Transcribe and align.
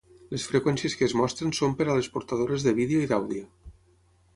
Les 0.35 0.45
freqüències 0.53 0.95
que 1.01 1.05
es 1.09 1.15
mostren 1.21 1.55
són 1.59 1.77
per 1.83 1.89
a 1.89 1.99
les 2.01 2.11
portadores 2.17 2.67
de 2.69 2.77
vídeo 2.83 3.05
i 3.09 3.13
d'àudio. 3.15 3.51